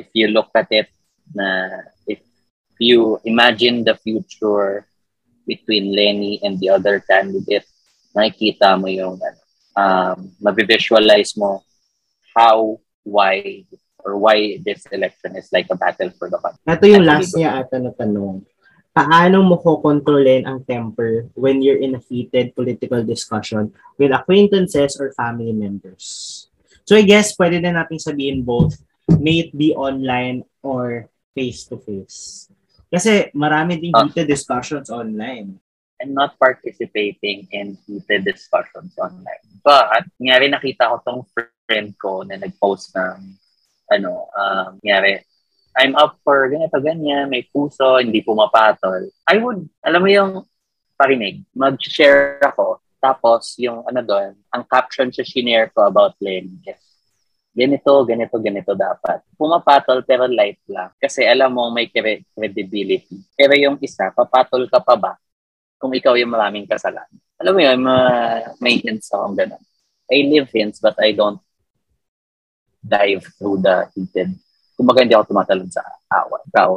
[0.00, 0.88] if you look at it,
[1.36, 1.68] na
[2.82, 4.86] you imagine the future
[5.46, 7.66] between Lenny and the other candidate,
[8.14, 9.18] nakikita mo yung
[9.76, 11.62] um, mabivisualize mo
[12.36, 13.64] how, why,
[14.04, 16.62] or why this election is like a battle for the country.
[16.66, 18.44] Ito yung last niya ata na tanong.
[18.92, 25.00] Paano mo ko kontrolin ang temper when you're in a heated political discussion with acquaintances
[25.00, 26.48] or family members?
[26.84, 28.76] So I guess pwede na natin sabihin both,
[29.08, 32.52] may it be online or face-to-face.
[32.92, 34.04] Kasi marami ding ah.
[34.04, 35.56] heated discussions online.
[35.96, 39.40] I'm not participating in heated discussions online.
[39.64, 43.38] But, ngayari nakita ko tong friend ko na nag-post ng
[43.88, 45.24] ano, um, ngayari,
[45.72, 49.08] I'm up for ganito, ganyan, may puso, hindi pumapatol.
[49.24, 50.32] I would, alam mo yung
[51.00, 56.91] parinig, mag-share ako, tapos yung ano doon, ang caption sa shinare ko about Len is,
[57.52, 59.20] ganito, ganito, ganito dapat.
[59.36, 60.90] Pumapatol pero light lang.
[60.96, 63.20] Kasi alam mo may credibility.
[63.36, 65.12] Pero yung isa, papatol ka pa ba
[65.76, 67.12] kung ikaw yung maraming kasalanan?
[67.36, 69.62] Alam mo yun, ma- may hints akong ganun.
[70.08, 71.40] I live hints but I don't
[72.82, 74.34] dive through the heated.
[74.74, 76.42] Kumbaga hindi ako tumatalon sa awan.
[76.50, 76.70] Ikaw?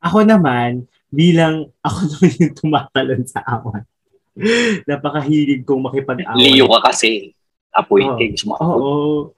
[0.00, 3.82] Ako naman, bilang ako naman yung tumatalon sa awan.
[4.88, 6.38] Napakahilig kong makipag-away.
[6.38, 7.34] Leo ka kasi.
[7.74, 8.54] Apoy kings mo.
[8.58, 9.34] Oo.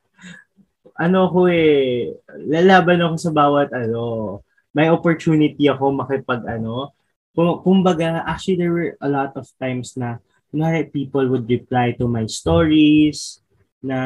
[1.03, 2.15] Ano ko eh,
[2.47, 4.39] lalaban ako sa bawat ano,
[4.71, 6.95] may opportunity ako makipag ano,
[7.35, 12.07] kung, kumbaga, actually there were a lot of times na kunwari people would reply to
[12.07, 13.43] my stories
[13.83, 13.99] na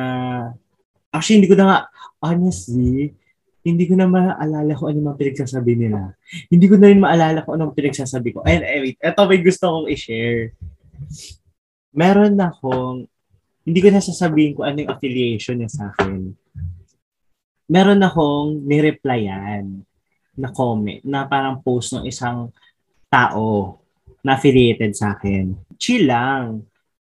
[1.13, 1.81] actually hindi ko na nga
[2.23, 3.13] honestly
[3.67, 6.15] hindi ko na maalala kung ano mga pinagsasabi nila.
[6.47, 8.47] Hindi ko na rin maalala kung anong pinagsasabi ko.
[8.47, 10.55] And, eh, wait, eto may gusto kong i-share.
[11.91, 13.11] Meron akong,
[13.67, 16.31] hindi ko na sasabihin kung ano yung affiliation niya sa akin.
[17.67, 19.83] Meron akong nireplyan
[20.37, 22.53] na comment, na parang post ng isang
[23.11, 23.81] tao
[24.23, 25.57] na affiliated sa akin.
[25.81, 26.63] Chill lang.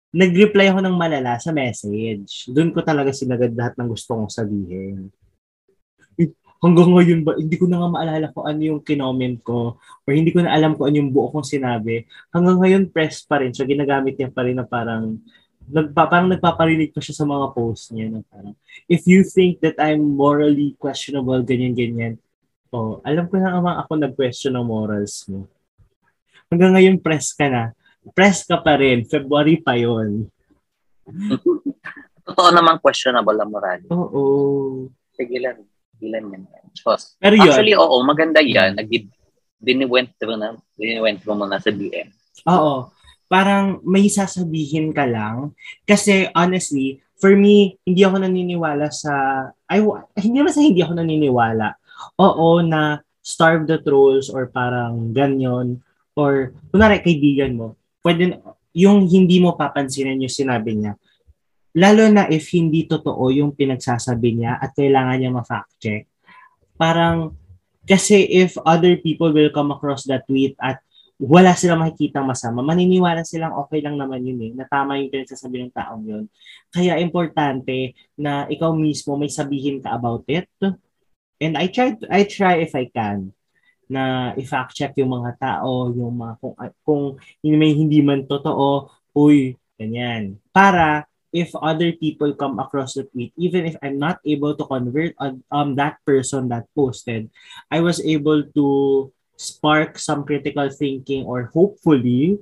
[0.10, 2.50] Nag-reply ako ng malala sa message.
[2.50, 5.13] Doon ko talaga sinagad lahat ng gusto kong sabihin.
[6.17, 10.12] Eh, Hanggang ngayon ba, hindi ko na nga maalala kung ano yung kinoment ko or
[10.12, 12.04] hindi ko na alam kung ano yung buo kong sinabi.
[12.36, 13.56] Hanggang ngayon, press pa rin.
[13.56, 15.24] So, ginagamit niya pa rin na parang
[15.69, 18.58] nagpa, parang nagpaparinig pa siya sa mga posts niya na parang,
[18.89, 22.17] if you think that I'm morally questionable, ganyan-ganyan,
[22.73, 25.45] oh, alam ko na naman ako nag-question ng morals mo.
[26.49, 27.77] Hanggang ngayon, press ka na.
[28.17, 29.05] Press ka pa rin.
[29.05, 30.25] February pa yon.
[32.25, 33.79] Totoo namang questionable ang moral.
[33.89, 34.21] Oo.
[35.13, 35.62] Sige lang.
[36.01, 36.43] Ilan yan.
[36.73, 37.17] Diyos.
[37.17, 38.77] Pero yun, Actually, oo, maganda yan.
[38.77, 38.89] Nag
[39.60, 42.10] diniwent through na, diniwent through mo na sa DM.
[42.47, 42.88] oo.
[43.30, 45.54] Parang may sasabihin ka lang.
[45.86, 49.86] Kasi honestly, for me, hindi ako naniniwala sa, ay,
[50.18, 51.78] hindi naman sa hindi ako naniniwala.
[52.18, 55.84] Oo, na starve the trolls or parang ganyan.
[56.18, 58.42] Or, kunwari, kaibigan mo, pwede,
[58.74, 60.98] yung hindi mo papansinin yung sinabi niya,
[61.78, 66.04] lalo na if hindi totoo yung pinagsasabi niya at kailangan niya ma-fact check,
[66.80, 67.38] parang,
[67.86, 70.82] kasi if other people will come across that tweet at
[71.19, 75.67] wala silang makikitang masama, maniniwala silang okay lang naman yun eh, na tama yung pinagsasabi
[75.67, 76.25] ng taong yun.
[76.71, 80.47] Kaya importante na ikaw mismo may sabihin ka about it.
[81.43, 83.36] And I try, I try if I can
[83.91, 86.55] na i-fact check yung mga tao, yung mga kung,
[86.88, 87.03] kung
[87.43, 90.39] may hindi man totoo, uy, ganyan.
[90.55, 91.03] Para
[91.36, 95.43] if other people come across the tweet, even if I'm not able to convert on
[95.51, 97.27] um, that person that posted,
[97.67, 98.65] I was able to
[99.39, 102.36] spark some critical thinking or hopefully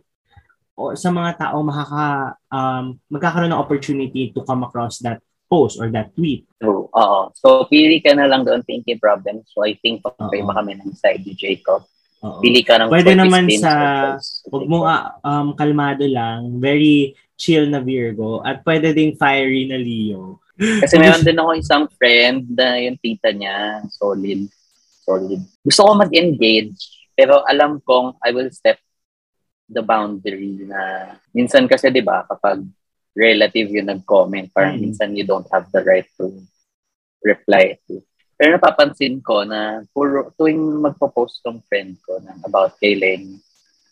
[0.73, 5.89] or sa mga tao makaka um, magkakaroon ng opportunity to come across that post or
[5.93, 6.43] that tweet.
[6.59, 6.89] True.
[6.91, 7.19] Oo.
[7.33, 9.41] So, pili ka na lang doon thinking problem.
[9.47, 10.47] So, I think okay Oo.
[10.49, 11.87] ba kami ng side ni Jacob?
[12.21, 12.43] Oo.
[12.43, 14.19] Pili ka ng Pwede 40 naman sa-.
[14.51, 19.79] Huwag mong ah, um, kalmado lang, very chill na Virgo at pwede ding fiery na
[19.79, 20.41] Leo.
[20.57, 24.49] Kasi meron din ako isang friend na yung tita niya, solid.
[25.07, 25.39] Solid.
[25.63, 26.75] Gusto ko mag-engage,
[27.15, 28.75] pero alam kong I will step
[29.71, 32.59] the boundary na minsan kasi 'di ba kapag
[33.15, 34.83] relative yung nag-comment, parang Mm.
[34.91, 36.29] minsan you don't have the right to
[37.23, 38.03] reply to.
[38.37, 43.41] Pero napapansin ko na puro, tuwing magpo-post tong friend ko na about kay Lenny,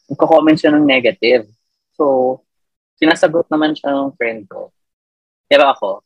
[0.06, 1.50] nagko-comment siya ng negative.
[1.98, 2.38] So,
[3.02, 4.70] sinasagot naman siya ng friend ko.
[5.50, 6.06] Pero ako,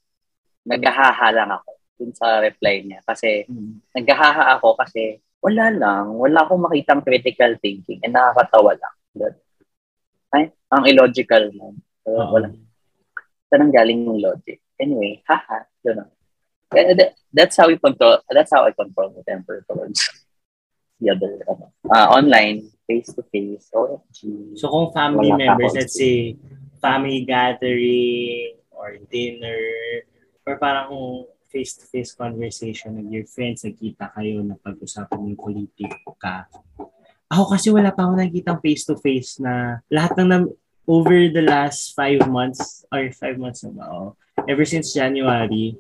[0.64, 3.04] naghahaha lang ako dun sa reply niya.
[3.04, 3.44] Kasi
[3.92, 8.96] naghahaha ako kasi wala lang, wala akong makitang critical thinking and nakakatawa lang.
[9.16, 9.36] But,
[10.32, 11.76] ay, ang illogical lang.
[12.08, 12.40] So, Oo.
[12.40, 12.48] wala.
[13.52, 14.64] Saan ang galing yung logic?
[14.80, 15.68] Anyway, haha.
[16.70, 20.02] Kaya that- That's how we control, that's how I control my temper towards
[20.98, 24.58] the other, ano, uh, online, face-to-face, OFG.
[24.58, 26.42] So kung family members, let's say
[26.82, 29.62] family gathering or dinner
[30.42, 36.46] or parang kung face-to-face conversation with your friends, nagkita kayo na pag-usapan yung politika.
[37.30, 40.54] Ako kasi wala pa ako nakikita face-to-face na lahat ng nam-
[40.90, 44.10] over the last five months or five months na ba, oh,
[44.50, 45.78] ever since January,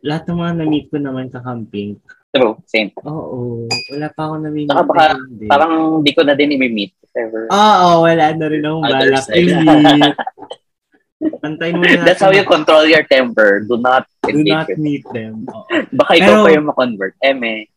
[0.00, 2.00] lahat ng mga na-meet ko naman kakamping.
[2.32, 2.92] True, same.
[3.04, 4.68] Oo, wala pa ako na-meet.
[4.68, 5.46] Saka baka- na hindi.
[5.48, 5.72] Parang
[6.04, 7.48] di ko na din imi-meet if ever.
[7.48, 10.16] Oo, wala na rin akong balak i-meet.
[11.40, 13.64] Antayin mo na That's how you control your temper.
[13.64, 15.48] Do not Do not meet them.
[15.48, 15.64] Oo.
[15.94, 17.14] Baka ikaw Pero- pa yung ma-convert.
[17.22, 17.70] Eme.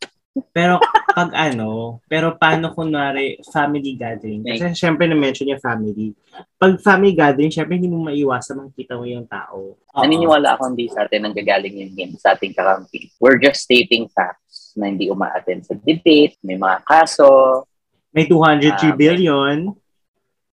[0.53, 4.45] Pero pag ano, pero paano kunwari family gathering?
[4.45, 6.15] Kasi syempre na-mention niya family.
[6.55, 9.75] Pag family gathering, syempre hindi mo maiwasan makita mo yung tao.
[9.75, 9.99] Oo.
[9.99, 13.11] Naniniwala ako hindi sa atin ang gagaling yung hint sa ating kakampi.
[13.19, 17.65] We're just stating facts na hindi umaattend sa debate, may mga kaso,
[18.09, 19.57] May 203 Ah, billion.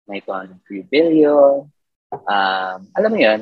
[0.06, 1.68] may 203 billion.
[2.12, 3.42] Um, alam mo yun,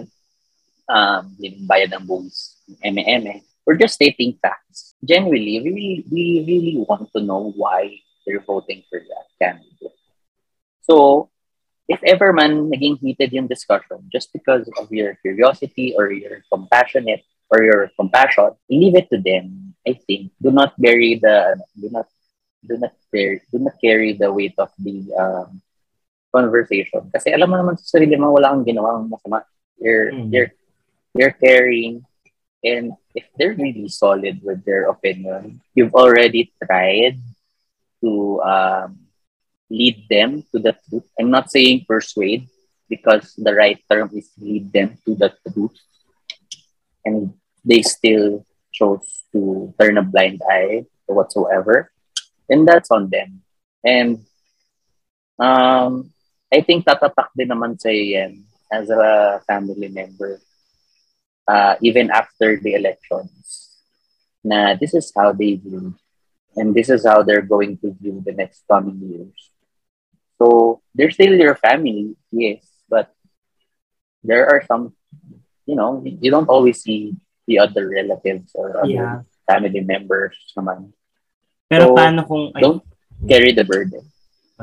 [0.89, 1.23] um,
[1.65, 3.41] bayad ng buwis, eme-eme.
[3.65, 4.95] We're just stating facts.
[5.05, 9.97] Genuinely, we really, we really want to know why they're voting for that candidate.
[10.81, 11.29] So,
[11.89, 17.25] if ever man naging heated yung discussion just because of your curiosity or your compassionate
[17.49, 19.73] or your compassion, leave it to them.
[19.87, 22.05] I think do not bury the do not
[22.61, 25.61] do not carry do not carry the weight of the um,
[26.31, 27.09] conversation.
[27.13, 29.43] Kasi alam mo naman sa sarili mo wala kang ginawang masama.
[29.79, 30.29] You're Mm.
[30.33, 30.51] you're
[31.17, 32.05] you're caring
[32.63, 37.17] and if they're really solid with their opinion, you've already tried
[38.03, 38.99] to um,
[39.69, 41.07] lead them to the truth.
[41.19, 42.47] I'm not saying persuade
[42.89, 45.77] because the right term is lead them to the truth.
[47.05, 51.91] And they still chose to turn a blind eye to whatsoever.
[52.49, 53.41] And that's on them.
[53.83, 54.25] And
[55.39, 56.11] um,
[56.49, 60.41] I think tatatak din naman sa yan as a family member
[61.49, 63.77] uh, even after the elections
[64.45, 65.93] na this is how they view
[66.55, 69.37] and this is how they're going to view the next coming years.
[70.39, 73.11] So they're still your family, yes, but
[74.23, 74.95] there are some,
[75.65, 79.21] you know, you don't always see the other relatives or other Yeah.
[79.45, 80.93] family members naman.
[81.67, 82.53] Pero So, paano kung...
[82.55, 82.83] Don't
[83.27, 84.05] carry the burden.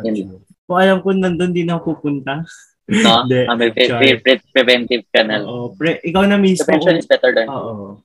[0.03, 0.46] Yun.
[0.67, 2.43] Kung alam ko nandun din ako pupunta.
[2.91, 3.23] No?
[3.27, 3.41] Hindi.
[3.47, 5.43] Ah, may pre- pre- pre- preventive ka na.
[5.43, 5.75] Oo.
[5.75, 6.67] Pre, ikaw na mismo.
[6.67, 8.03] Prevention is better than Oo.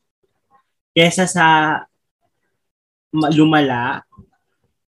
[0.94, 1.46] Kesa sa
[3.14, 4.02] ma- lumala,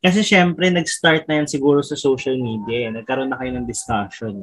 [0.01, 2.89] kasi syempre nag-start na yan siguro sa social media.
[2.89, 2.93] eh.
[2.95, 4.41] Nagkaroon na kayo ng discussion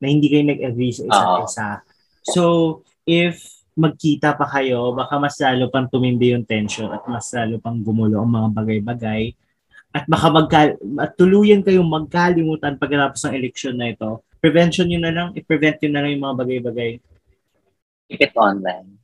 [0.00, 1.68] na hindi kayo nag-agree sa isa't isa.
[2.24, 2.42] So,
[3.04, 3.40] if
[3.76, 8.22] magkita pa kayo, baka mas lalo pang tumindi yung tension at mas lalo pang gumulo
[8.22, 9.22] ang mga bagay-bagay.
[9.94, 14.26] At baka magka, at tuluyan kayong magkalimutan pagkatapos ng eleksyon na ito.
[14.42, 16.90] Prevention yun na lang, i-prevent yun na lang yung mga bagay-bagay.
[18.10, 18.98] keep it online.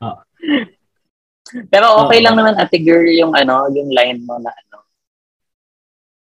[0.00, 0.22] Oo.
[1.72, 2.24] Pero okay Oo.
[2.30, 4.86] lang naman, ate girl, yung ano, yung line mo na ano.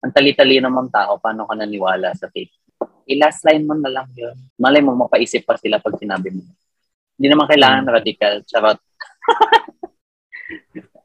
[0.06, 2.54] Ang tali-tali naman tao, paano ka naniwala sa fake?
[3.10, 4.38] I-last line mo na lang yun.
[4.54, 6.46] Malay mo, mapaisip pa sila pag sinabi mo.
[7.18, 7.94] Hindi naman kailangan Hmm.
[7.98, 8.34] radical.
[8.46, 8.78] Charot.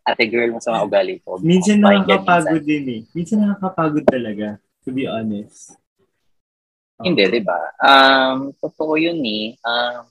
[0.03, 1.39] ate girl, masama ugali ko.
[1.39, 2.67] Minsan Pakinggan nakakapagod minsan.
[2.67, 3.01] din eh.
[3.15, 4.47] Minsan nakakapagod talaga,
[4.83, 5.79] to be honest.
[6.99, 7.07] Oo.
[7.07, 7.59] Hindi, di ba?
[7.79, 9.55] Um, totoo yun eh.
[9.63, 10.03] Um,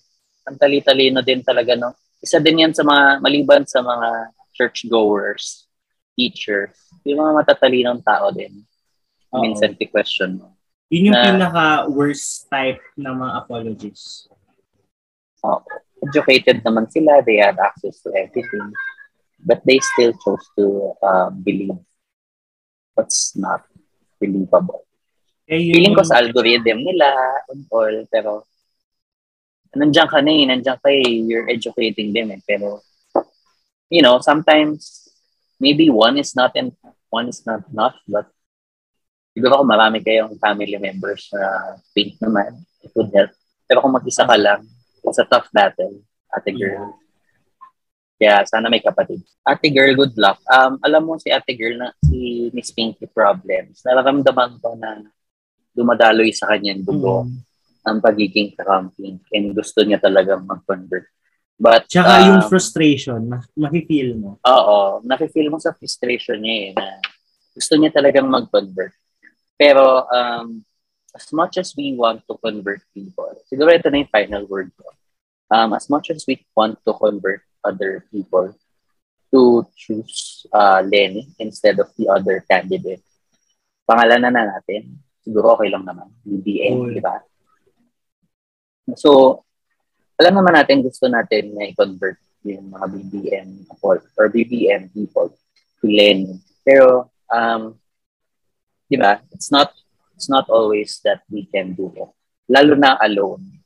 [0.49, 1.93] ang tali-talino din talaga, no?
[2.19, 5.69] Isa din yan sa mga, maliban sa mga churchgoers,
[6.17, 6.73] teachers,
[7.05, 8.65] yung mga matatalinong tao din.
[9.33, 9.41] Oo.
[9.45, 10.57] Minsan question mo.
[10.93, 14.29] Yun yung na- pinaka-worst type ng mga apologies.
[15.43, 15.59] Oh,
[16.07, 18.71] educated naman sila, they had access to everything,
[19.43, 21.79] but they still chose to uh, believe
[22.95, 23.67] what's not
[24.21, 24.87] believable.
[25.51, 27.11] Eh, yung, Feeling ko sa algorithm nila
[27.51, 28.47] and all, pero
[29.75, 32.81] nandiyan ka na eh, nandiyan ka eh, you're educating them eh, pero
[33.93, 35.11] you know, sometimes
[35.61, 36.73] maybe one is not and
[37.13, 38.33] one is not enough, but
[39.37, 43.33] siguro kung marami kayong family members na think naman, it would help.
[43.69, 44.65] Pero kung mag-isa ka lang,
[45.05, 46.01] it's a tough battle,
[46.33, 46.97] ate girl.
[48.23, 49.19] Kaya sana may kapatid.
[49.43, 50.39] Ate girl, good luck.
[50.47, 55.03] Um, alam mo si ate girl na si Miss Pinky Problems, nararamdaman ko na
[55.75, 57.43] dumadaloy sa kanyang dugo Mm.
[57.83, 61.11] ang pagiging kakamping and gusto niya talagang mag-convert.
[61.59, 64.39] But, Tsaka um, yung frustration, ma- makifeel mo.
[64.47, 67.03] Oo, nafe-feel mo sa frustration niya eh, na
[67.51, 68.95] gusto niya talagang mag-convert.
[69.59, 70.63] Pero, um,
[71.11, 74.87] as much as we want to convert people, siguro ito na yung final word ko.
[75.51, 78.55] Um, as much as we want to convert other people
[79.33, 83.01] to choose uh, Lenny instead of the other candidate,
[83.89, 85.01] pangalanan na natin.
[85.25, 86.13] Siguro okay lang naman.
[86.27, 87.23] BBM, di ba?
[88.99, 89.41] So,
[90.21, 95.31] alam naman natin gusto natin na i-convert yung mga BBM people or BBM people
[95.81, 96.43] to Lenny.
[96.67, 97.79] Pero, um,
[98.91, 99.73] di ba, it's not,
[100.19, 102.11] it's not always that we can do it.
[102.51, 103.63] Lalo na alone.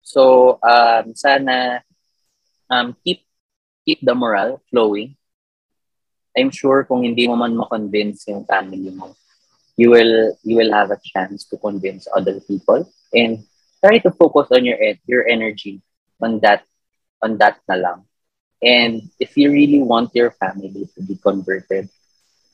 [0.00, 1.84] So, um, sana
[2.70, 3.24] um, keep
[3.84, 5.16] keep the morale flowing.
[6.36, 9.16] I'm sure kung hindi mo man ma-convince yung family mo,
[9.76, 13.42] you will you will have a chance to convince other people and
[13.82, 15.82] try to focus on your your energy
[16.20, 16.62] on that
[17.24, 17.98] on that na lang.
[18.62, 21.88] And if you really want your family to be converted,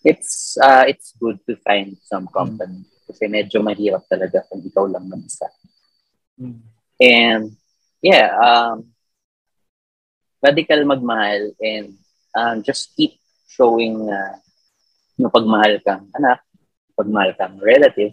[0.05, 2.85] it's uh, it's good to find some company.
[3.09, 5.49] Kasi medyo mahirap talaga kung ikaw lang mag-isa.
[6.41, 6.61] Mm.
[7.01, 7.45] And
[8.05, 8.94] yeah, um,
[10.45, 11.97] radical magmahal and
[12.37, 13.17] um, just keep
[13.49, 14.37] showing uh,
[15.17, 16.45] yung pagmahal kang anak,
[16.93, 18.13] pagmahal kang relative,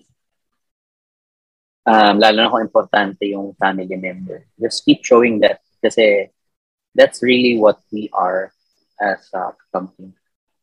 [1.84, 4.48] um, lalo na kung importante yung family member.
[4.56, 6.32] Just keep showing that kasi
[6.96, 8.54] that's really what we are
[9.02, 10.14] as a company.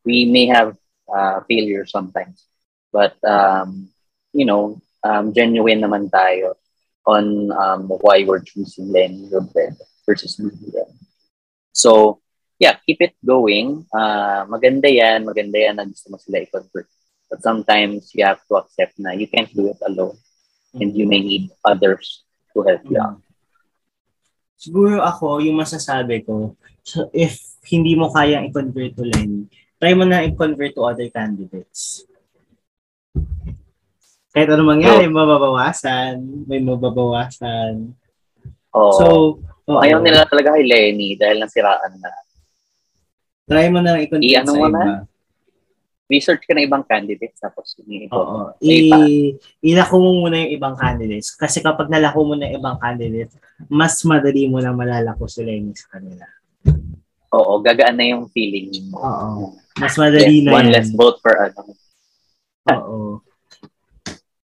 [0.09, 0.73] We may have
[1.11, 2.47] uh, failure sometimes,
[2.93, 3.93] but um,
[4.33, 6.55] you know, um, genuine naman tayo
[7.05, 9.29] on um, why we're choosing Lenny
[10.07, 10.98] versus BBM.
[11.79, 12.18] So,
[12.59, 13.87] yeah, keep it going.
[13.95, 16.91] Uh, maganda yan, maganda yan na gusto mo sila i-convert.
[17.31, 20.18] But sometimes you have to accept na you can't do it alone
[20.74, 23.22] and you may need others to help you out.
[24.59, 27.39] Siguro ako, yung masasabi ko, so if
[27.70, 29.47] hindi mo kayang i-convert to Lenny,
[29.79, 32.03] try mo na i-convert to other candidates.
[34.35, 36.14] Kahit ano mangyari, So- mababawasan,
[36.51, 37.95] may mababawasan.
[38.74, 38.93] Oo.
[38.99, 39.07] So,
[39.69, 39.79] oo.
[39.79, 42.11] Ayaw nila talaga kay Lenny dahil nasiraan na.
[43.45, 44.73] try mo na i-convert I-ano sa mo iba.
[44.75, 44.95] na?
[46.09, 48.57] Research ka na ibang candidates tapos ini Oo.
[48.61, 51.33] I, ilako mo muna yung ibang candidates.
[51.33, 53.37] Kasi kapag nalako mo na yung ibang candidates,
[53.69, 56.25] mas madali mo na malalako si Lenny sa kanila.
[57.29, 58.97] Oo, gagaan na yung feeling mo.
[58.99, 59.53] Oo.
[59.77, 60.73] Mas madali Yes, na one yan.
[60.73, 61.61] less vote for ano.
[62.73, 63.01] Oo.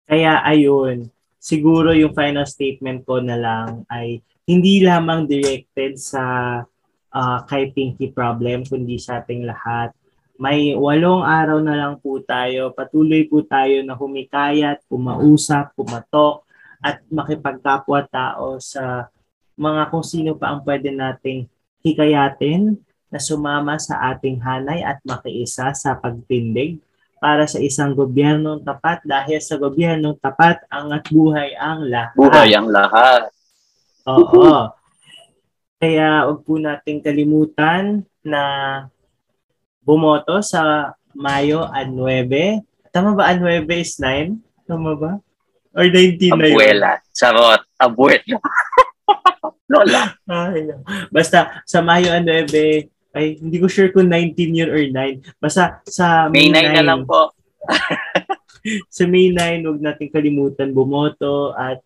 [0.04, 1.08] Kaya ayun,
[1.40, 6.24] siguro yung final statement ko na lang ay hindi lamang directed sa
[7.14, 9.96] ah, kay Pinky Problem, kundi sa ating lahat.
[10.42, 12.74] May walong araw na lang po tayo.
[12.74, 16.44] Patuloy po tayo na humikayat, kumausap, kumatok,
[16.84, 19.08] at makipagkapwa-tao sa
[19.56, 21.48] mga kung sino pa ang pwede nating
[21.86, 22.76] hikayatin
[23.08, 26.82] na sumama sa ating hanay at makiisa sa pagtindig
[27.22, 32.18] para sa isang gobyernong tapat dahil sa gobyernong tapat angat buhay ang lahat.
[32.20, 33.32] Buhay ang lahat.
[34.04, 34.72] Oo.
[35.80, 38.44] Kaya wag po nating kalimutan na
[39.84, 41.94] bumoto sa Mayo 9.
[42.92, 43.32] Tama ba?
[43.32, 44.40] 9 is 9?
[44.68, 45.12] Tama ba?
[45.74, 46.56] Or 19 na yun?
[46.56, 46.92] Abuela.
[47.16, 47.62] Charot.
[47.80, 48.38] Abuela.
[49.72, 50.14] Lola.
[50.30, 50.70] Ay.
[51.10, 52.52] Basta sa Mayo 9,
[53.14, 55.42] ay hindi ko sure kung 19 yun or 9.
[55.42, 57.32] Basta sa May May 9, 9 na lang po.
[58.96, 61.80] sa May 9, huwag natin kalimutan bumoto at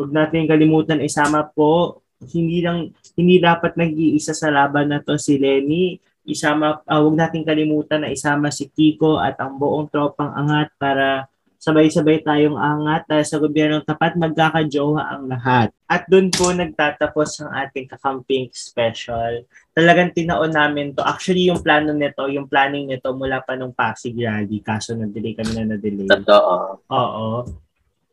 [0.00, 2.00] huwag natin kalimutan isama po.
[2.24, 6.00] Hindi lang hindi dapat nag-iisa sa laban na to si Lenny.
[6.24, 11.28] Isama uh, huwag natin kalimutan na isama si Kiko at ang buong tropang angat para
[11.60, 15.68] sabay-sabay tayong angat dahil sa gobyernong tapat magkakajowa ang lahat.
[15.84, 19.44] At doon po nagtatapos ang ating kakamping special.
[19.76, 21.04] Talagang tinaon namin to.
[21.04, 24.64] Actually, yung plano nito, yung planning nito mula pa nung Pasig Rally.
[24.64, 26.08] Kaso na-delay kami na na-delay.
[26.08, 26.80] Totoo.
[26.88, 27.44] Oo.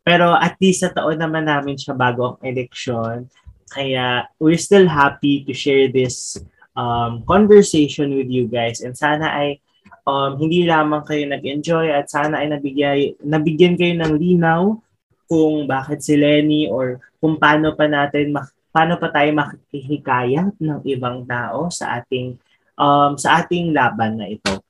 [0.08, 3.28] Pero at least sa taon naman namin siya bago ang election.
[3.68, 6.40] Kaya we're still happy to share this
[6.72, 8.80] um, conversation with you guys.
[8.80, 9.60] And sana ay
[10.08, 14.80] um, hindi lamang kayo nag-enjoy at sana ay nabigay, nabigyan kayo ng linaw
[15.28, 20.80] kung bakit si Lenny or kung paano pa natin mak- paano pa tayo makikihikayat ng
[20.88, 22.40] ibang tao sa ating
[22.80, 24.64] um, sa ating laban na ito.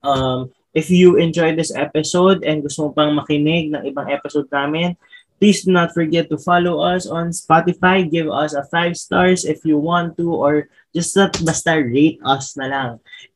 [0.00, 4.92] Um, if you enjoyed this episode and gusto mo pang makinig ng ibang episode namin,
[5.40, 8.04] please do not forget to follow us on Spotify.
[8.04, 12.60] Give us a five stars if you want to or just not basta rate us
[12.60, 12.90] na lang.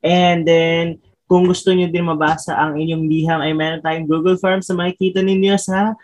[0.05, 4.68] And then, kung gusto nyo din mabasa ang inyong liham, ay meron tayong Google Forms
[4.68, 5.97] na makikita ninyo sa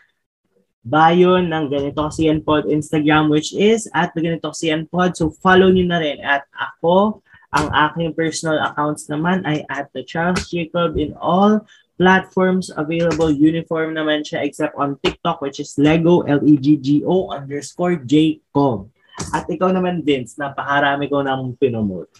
[0.87, 5.13] bio ng Ganito Kasi Pod Instagram which is at Ganito Kasi Pod.
[5.19, 6.23] So follow nyo na rin.
[6.23, 7.21] At ako,
[7.57, 11.65] ang aking personal accounts naman ay at the Charles Jacob in all
[11.97, 13.33] platforms available.
[13.33, 18.93] Uniform naman siya except on TikTok which is Lego L-E-G-G-O underscore Jacob.
[19.33, 22.13] At ikaw naman, Vince, napakarami ko nang pinomote.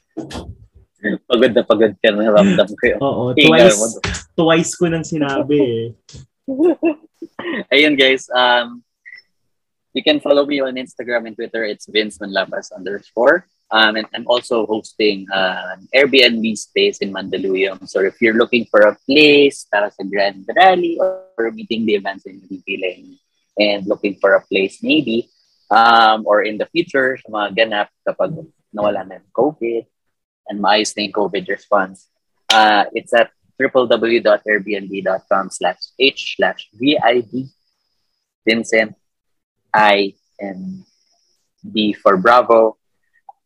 [1.29, 2.99] Pagod na pagod ka na ramdam ko yun.
[3.05, 4.01] Oo, twice,
[4.33, 5.85] twice ko nang sinabi eh.
[7.75, 8.81] Ayun guys, um,
[9.93, 11.69] you can follow me on Instagram and Twitter.
[11.69, 13.45] It's Vince Manlabas underscore.
[13.71, 17.89] Um, and I'm also hosting uh, an Airbnb space in Mandaluyong.
[17.89, 22.27] So if you're looking for a place para sa Grand Rally or meeting the events
[22.27, 23.19] in Pipiling
[23.59, 25.29] and looking for a place maybe,
[25.71, 28.39] um, or in the future, sa mga ganap kapag
[28.71, 29.85] nawala na yung COVID
[30.47, 32.07] and maayos na yung COVID response,
[32.55, 37.51] uh, it's at www.airbnb.com slash h slash VID
[38.47, 38.95] Vincent
[39.75, 40.85] I and
[41.67, 42.79] B for Bravo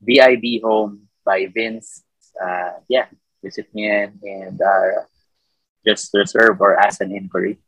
[0.01, 2.03] VIB Home by Vince.
[2.35, 3.07] Uh, yeah,
[3.45, 5.05] visit nyo yan and uh,
[5.85, 7.61] just reserve or ask an inquiry.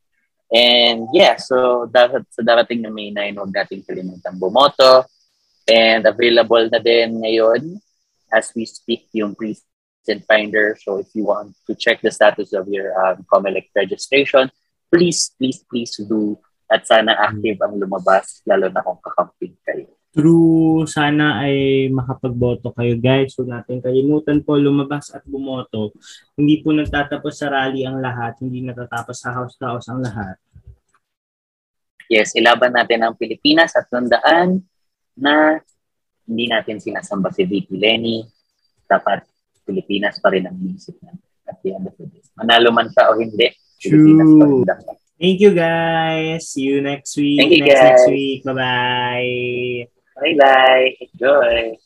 [0.52, 5.08] And yeah, so dapat sa darating na May 9, huwag nating kalimutan bumoto.
[5.64, 7.80] And available na din ngayon
[8.28, 10.76] as we speak yung present finder.
[10.76, 14.52] So if you want to check the status of your um, COMELEC registration,
[14.92, 16.36] please, please, please do.
[16.68, 19.92] At sana active ang lumabas, lalo na kung kakamping kayo.
[20.12, 23.32] True, sana ay makapagboto kayo guys.
[23.32, 25.96] Huwag natin kalimutan po lumabas at bumoto.
[26.36, 30.36] Hindi po nagtatapos sa rally ang lahat, hindi natatapos sa house-to-house ang lahat.
[32.12, 34.60] Yes, ilaban natin ang Pilipinas at tandaan
[35.16, 35.64] na
[36.28, 38.20] hindi natin sinasamba si VP Lenny.
[38.84, 39.24] Dapat
[39.64, 42.20] Pilipinas pa rin ang inisip natin at the end of the day.
[42.36, 43.48] Manalo man siya o hindi,
[43.80, 44.96] Pilipinas pa rin dapat.
[45.16, 46.52] Thank you guys.
[46.52, 47.40] See you next week.
[47.40, 48.12] Thank you, next, next guys.
[48.12, 48.44] week.
[50.22, 50.96] Bye bye.
[51.00, 51.76] Enjoy.